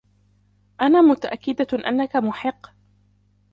أنا 0.81 1.01
متأكدة 1.01 1.87
أنكَ 1.89 2.15
محق. 2.15 2.67